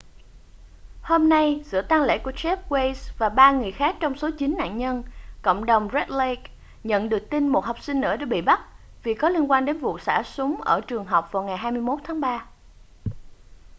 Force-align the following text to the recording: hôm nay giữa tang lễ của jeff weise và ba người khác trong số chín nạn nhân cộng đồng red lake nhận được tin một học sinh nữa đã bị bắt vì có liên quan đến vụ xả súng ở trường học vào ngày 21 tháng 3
hôm 1.01 1.29
nay 1.29 1.61
giữa 1.65 1.81
tang 1.81 2.03
lễ 2.03 2.17
của 2.17 2.31
jeff 2.31 2.57
weise 2.69 3.11
và 3.17 3.29
ba 3.29 3.51
người 3.51 3.71
khác 3.71 3.95
trong 3.99 4.15
số 4.15 4.29
chín 4.39 4.55
nạn 4.57 4.77
nhân 4.77 5.03
cộng 5.41 5.65
đồng 5.65 5.89
red 5.93 6.09
lake 6.09 6.41
nhận 6.83 7.09
được 7.09 7.29
tin 7.29 7.47
một 7.47 7.65
học 7.65 7.79
sinh 7.83 8.01
nữa 8.01 8.17
đã 8.17 8.25
bị 8.25 8.41
bắt 8.41 8.61
vì 9.03 9.13
có 9.13 9.29
liên 9.29 9.51
quan 9.51 9.65
đến 9.65 9.77
vụ 9.77 9.99
xả 9.99 10.23
súng 10.25 10.61
ở 10.61 10.81
trường 10.81 11.05
học 11.05 11.29
vào 11.31 11.43
ngày 11.43 11.57
21 11.57 11.99
tháng 12.03 12.21
3 12.21 12.45